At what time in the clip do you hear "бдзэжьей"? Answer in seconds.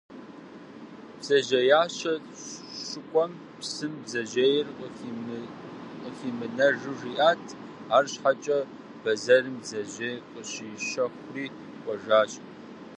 4.01-4.55, 9.59-10.17